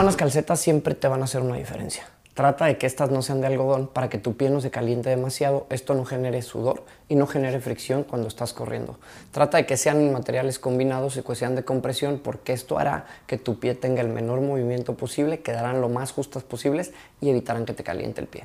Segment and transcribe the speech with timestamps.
[0.00, 2.08] buenas calcetas siempre te van a hacer una diferencia.
[2.32, 5.10] Trata de que estas no sean de algodón para que tu pie no se caliente
[5.10, 8.98] demasiado, esto no genere sudor y no genere fricción cuando estás corriendo.
[9.30, 13.36] Trata de que sean materiales combinados y que sean de compresión porque esto hará que
[13.36, 17.74] tu pie tenga el menor movimiento posible, quedarán lo más justas posibles y evitarán que
[17.74, 18.44] te caliente el pie.